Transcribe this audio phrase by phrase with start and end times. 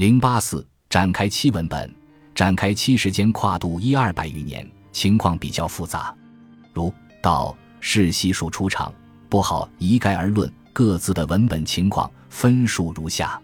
[0.00, 1.94] 零八四展开期文本，
[2.34, 6.16] 展开期时间跨度一二百余年，情况比较复杂。
[6.72, 8.90] 如道世悉数出场，
[9.28, 13.38] 不好一概而论，各自的文本情况分数如下：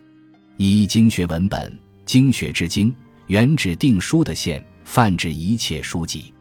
[0.57, 2.91] 一经学文本，经学之经，
[3.27, 6.33] 原指定书的线，泛指一切书籍。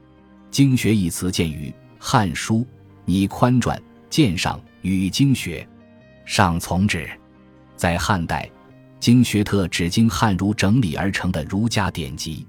[0.50, 1.70] 经学一词见于
[2.00, 2.60] 《汉书》，
[3.04, 3.78] 拟宽传
[4.10, 5.68] 鉴上与经学
[6.24, 7.06] 上从之。
[7.76, 8.50] 在汉代，
[9.06, 12.44] 经学特指经汉儒整理而成的儒家典籍。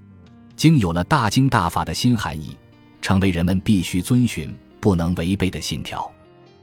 [0.56, 2.56] 经有了大经大法的新含义，
[3.02, 6.10] 成为人们必须遵循、不能违背的信条。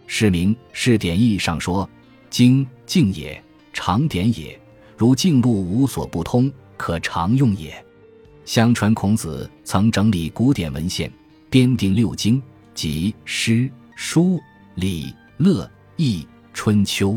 [0.07, 1.87] 释明是典义上说
[2.31, 3.39] ：“经静也，
[3.71, 4.59] 常典也。
[4.98, 7.71] 如径路无所不通，可常用也。”
[8.45, 11.13] 相传孔子曾整理古典文献。
[11.51, 12.41] 编定六经，
[12.73, 14.39] 即诗、书、
[14.73, 17.15] 礼、乐、易、春秋。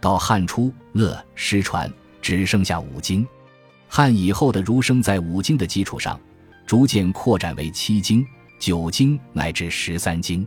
[0.00, 1.92] 到汉初，乐、失传，
[2.24, 3.26] 只剩下五经。
[3.86, 6.18] 汉以后的儒生在五经的基础上，
[6.64, 8.26] 逐渐扩展为七经、
[8.58, 10.46] 九经乃至十三经。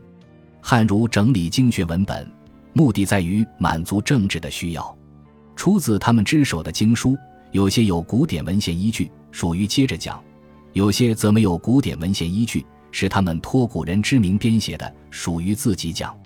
[0.60, 2.28] 汉儒整理经学文本，
[2.74, 4.98] 目的在于满足政治的需要。
[5.56, 7.16] 出自他们之手的经书，
[7.52, 10.20] 有些有古典文献依据，属于接着讲；
[10.74, 12.66] 有些则没有古典文献依据。
[12.90, 16.18] 是他们托古人之名编写的，属于自己讲。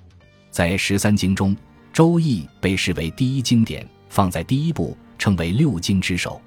[0.49, 1.53] 在十三经中，
[1.91, 6.41] 《周易》被视为第一经典，放在第一部，称为六经之首。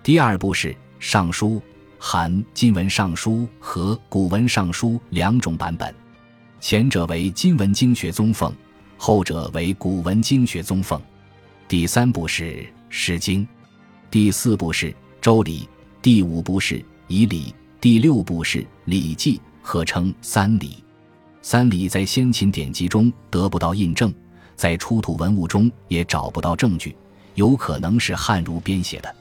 [0.00, 0.68] 第二部是
[1.00, 1.56] 《尚书》，
[1.98, 5.92] 含今文尚书和古文尚书两种版本，
[6.60, 8.54] 前者为今文经学宗奉，
[8.96, 11.02] 后者为古文经学宗奉。
[11.66, 12.44] 第三部是
[12.88, 13.42] 《诗经》，
[14.08, 15.62] 第四部是《周礼》，
[16.00, 16.76] 第五部是
[17.08, 17.46] 《仪礼》，
[17.80, 19.38] 第六部是《礼记》。
[19.64, 20.76] 合称三礼，
[21.40, 24.14] 三礼在先秦典籍中得不到印证，
[24.54, 26.94] 在出土文物中也找不到证据，
[27.34, 29.14] 有可能是汉儒编写的。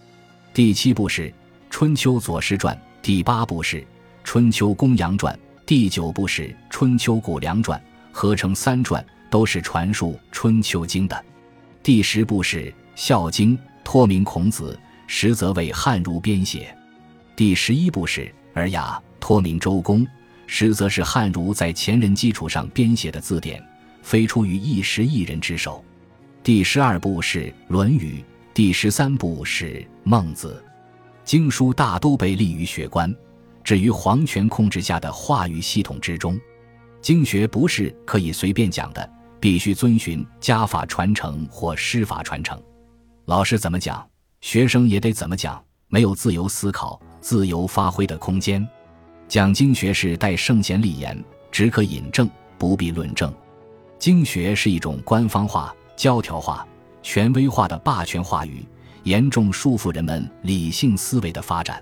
[0.54, 1.30] 第七部是
[1.70, 3.78] 《春秋左氏传》，第八部是
[4.24, 5.34] 《春秋公羊传》，
[5.66, 7.80] 第九部是《春秋谷梁传》，
[8.12, 11.26] 合成三传，都是传述《春秋经》的。
[11.82, 12.66] 第十部是
[12.96, 16.76] 《孝经》，托名孔子，实则为汉儒编写。
[17.36, 18.22] 第十一部是
[18.54, 20.06] 《尔雅》，托名周公。
[20.54, 23.64] 实则是汉儒在前人基础上编写的字典，
[24.02, 25.82] 非出于一时一人之手。
[26.44, 28.16] 第十二部是《论语》，
[28.52, 30.60] 第十三部是《孟子》。
[31.24, 33.16] 经书大都被立于学官，
[33.64, 36.40] 置于皇权控制下的话语系统之中。
[37.00, 39.08] 经学不是可以随便讲的，
[39.40, 42.60] 必须遵循家法传承或师法传承。
[43.26, 44.04] 老师怎么讲，
[44.42, 48.68] 学生也得怎么讲，没有自由思考、自由发挥的空间。
[49.28, 53.32] 讲经学是待圣贤立言，只可引证，不必论证。
[54.00, 56.68] 经学是一种官方化、教条化、
[57.04, 58.66] 权威化的霸权话语，
[59.04, 61.80] 严重束缚人们理性思维的发展。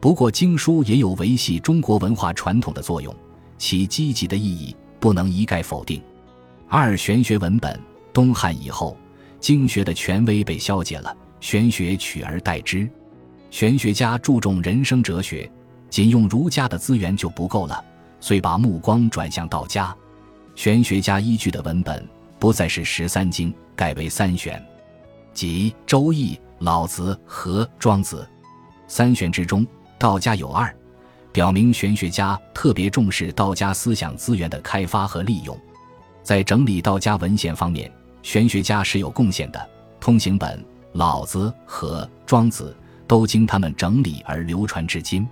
[0.00, 3.14] 不过，经书也有维系中国文化传统的作用，
[3.56, 6.02] 其积极的意义不能一概否定。
[6.68, 7.80] 二玄学文本，
[8.12, 8.96] 东汉以后，
[9.38, 12.90] 经学的权威被消解了，玄学取而代之。
[13.52, 15.48] 玄学家注重人生哲学。
[15.88, 17.84] 仅用儒家的资源就不够了，
[18.18, 19.96] 遂把目光转向道家。
[20.56, 22.04] 玄学家依据的文本
[22.38, 24.62] 不再是十三经，改为三玄，
[25.32, 28.26] 即《周易》《老子》和《庄子》。
[28.86, 29.66] 三玄之中，
[29.98, 30.74] 道家有二，
[31.32, 35.58] 表明玄学家特别重视道家思想资源的开发和利用。
[36.22, 37.90] 在整理道家文献方面，
[38.22, 39.70] 玄学家是有贡献的。
[40.00, 40.58] 通行本
[40.92, 45.26] 《老子》和《庄子》都经他们整理而流传至今。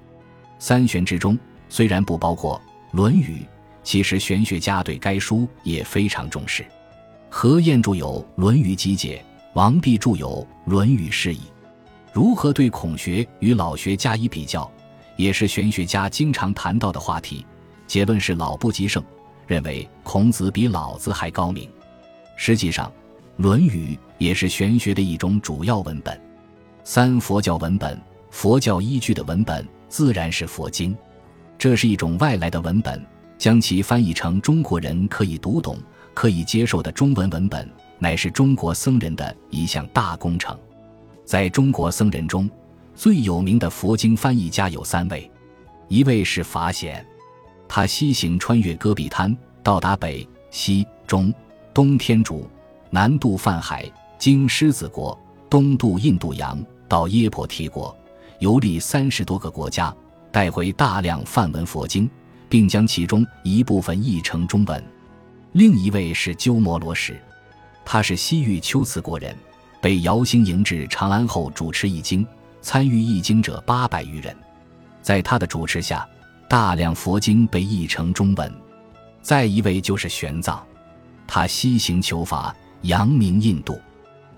[0.59, 1.39] 三玄之中，
[1.69, 2.61] 虽然不包括
[2.97, 3.43] 《论语》，
[3.83, 6.65] 其实玄学家对该书也非常重视。
[7.35, 11.39] 何晏著有《论语集解》，王弼著有《论语释义》。
[12.13, 14.71] 如何对孔学与老学加以比较，
[15.17, 17.45] 也是玄学家经常谈到的话题。
[17.87, 19.03] 结论是老不及圣，
[19.47, 21.67] 认为孔子比老子还高明。
[22.37, 22.87] 实际上，
[23.39, 26.21] 《论语》也是玄学的一种主要文本。
[26.85, 27.99] 三佛教文本，
[28.31, 29.67] 佛教依据的文本。
[29.89, 30.95] 自然是佛经，
[31.57, 33.03] 这是一种外来的文本，
[33.39, 35.79] 将其翻译成中国人可以读懂、
[36.15, 37.69] 可以接受的中文文本，
[37.99, 40.59] 乃是中国僧人的一项大工程。
[41.25, 42.51] 在中国僧人中，
[42.95, 45.31] 最有名的佛经翻译家有三位，
[45.89, 47.05] 一位是法显，
[47.69, 51.33] 他西行穿越戈壁滩，到达北、西、中、
[51.73, 52.49] 东天竺，
[52.91, 55.19] 南渡泛海，经狮子国，
[55.49, 57.97] 东渡印度洋，到耶婆提国。
[58.41, 59.95] 游历三十多个国家，
[60.33, 62.11] 带回大量梵文佛经，
[62.49, 64.85] 并将其中一部分译成中文。
[65.53, 67.15] 另一位是鸠摩罗什，
[67.85, 69.37] 他是西域龟兹国人，
[69.83, 72.27] 被姚兴迎至长安后主持译经，
[72.63, 74.35] 参与译经者八百余人。
[75.03, 76.09] 在他的主持下，
[76.49, 78.51] 大量佛经被译成中文。
[79.21, 80.59] 再一位就是玄奘，
[81.27, 83.79] 他西行求法，扬名印度，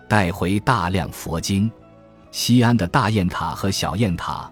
[0.08, 1.70] 带回大量佛经。
[2.32, 4.50] 西安的大雁塔和小雁塔，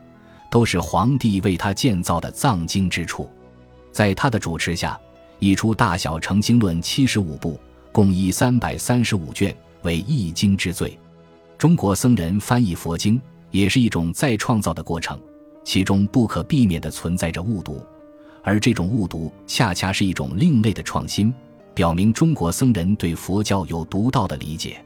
[0.48, 3.28] 都是皇帝为他建造的藏经之处。
[3.90, 4.98] 在他的主持下，
[5.42, 7.58] 译出《大小成经论》七十五部，
[7.90, 9.52] 共译三百三十五卷，
[9.82, 10.96] 为易经之最。
[11.58, 15.18] 中国僧人翻译佛经，也是一种再创造的过程，
[15.64, 17.84] 其中不可避免地存在着误读，
[18.44, 21.34] 而这种误读恰恰是一种另类的创新，
[21.74, 24.76] 表明中国僧人对佛教有独到的理解。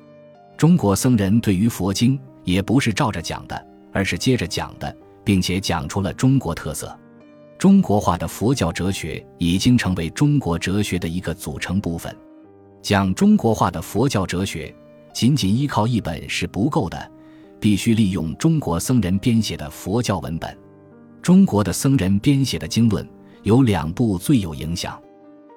[0.56, 2.19] 中国僧人对于佛经。
[2.44, 6.97] 也不是照着讲的，而是接着讲的，并且讲出了中国特色。
[7.58, 12.14] 中国化的佛教哲学已经成为中国哲学的一个组成部分。
[12.82, 14.75] 讲中国化的佛教哲学，
[15.14, 17.11] 仅仅依靠一本是不够的，
[17.58, 20.56] 必须利用中国僧人编写的佛教文本。
[21.23, 23.08] 中国的僧人编写的经论
[23.43, 25.00] 有两部最有影响，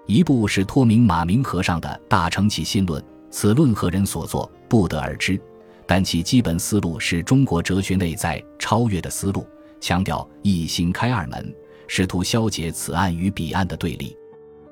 [0.07, 5.39] 一部是托名马明和尚的《大乘起信论》，此论何人所作，不得而知。
[5.85, 9.45] 但其基本思路是中国哲学内在超越的思路，
[9.81, 11.53] 强调一心开二门，
[11.89, 14.15] 试图消解此岸与彼岸的对立。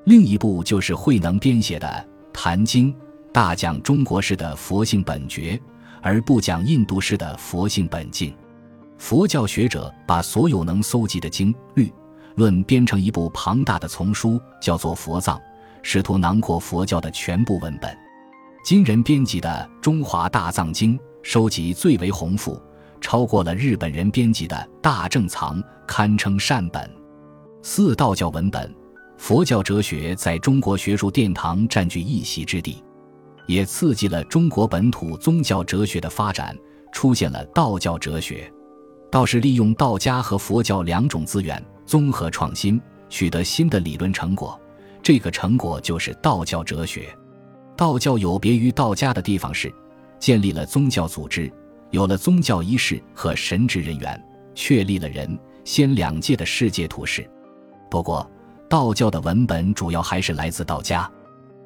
[0.04, 1.86] 另一部就是慧能编写的
[2.32, 2.90] 《坛经》，
[3.32, 5.60] 大讲中国式的佛性本觉，
[6.00, 8.32] 而不讲印度式的佛性本净。
[8.96, 11.92] 佛教学者把所有能搜集的经律
[12.36, 15.36] 论编成一部庞大的丛书，叫做《佛藏》，
[15.82, 17.94] 试图囊括佛教的全部文本。
[18.64, 20.96] 今人编辑的《中华大藏经》。
[21.20, 22.58] 收集最为宏富，
[23.02, 26.88] 超过了日本人编辑的大正藏，堪称善本。
[27.70, 28.74] 四道教文本，
[29.18, 32.82] 佛教哲学在中国学术殿堂占据一席之地，
[33.46, 36.56] 也刺激了中国本土宗教哲学的发展，
[36.92, 38.50] 出现了道教哲学。
[39.10, 42.80] 道是利用道家和佛教两种资源，综合创新，
[43.10, 44.58] 取得新的理论成果。
[45.02, 47.14] 这个成果就是道教哲学。
[47.76, 49.70] 道教有别于道家的地方是。
[50.18, 51.52] 建立了宗教组织，
[51.90, 54.18] 有了宗教仪式和神职人员，
[54.54, 57.30] 确立了人仙两界的世界图式。
[57.90, 58.28] 不过，
[58.68, 61.10] 道教的文本主要还是来自道家。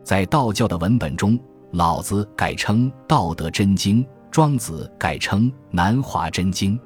[0.02, 1.38] 在道教的文本中，
[1.72, 6.78] 老子改称《道德真经》，庄子改称《南华真经》。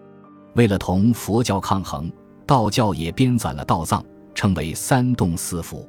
[0.54, 2.10] 为了同佛教抗衡，
[2.46, 4.04] 道教也编纂了道藏，
[4.34, 5.88] 称为三洞四符：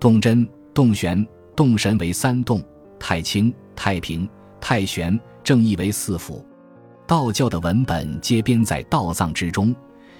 [0.00, 2.62] 洞真、洞玄、洞神为三洞，
[2.98, 4.28] 太清、太平。
[4.58, 6.44] 太玄正义为四府，
[7.06, 9.72] 道教的文本皆编在道藏之中，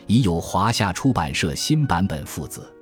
[0.07, 2.73] 已有华夏出版社新版本父子。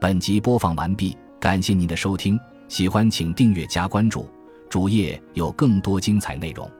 [0.00, 2.38] 本集播放完毕，感谢您的收听，
[2.68, 4.28] 喜欢请订阅加关注，
[4.68, 6.70] 主页有更多精彩内容。